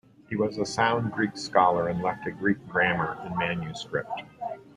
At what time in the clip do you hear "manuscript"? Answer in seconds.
3.37-4.23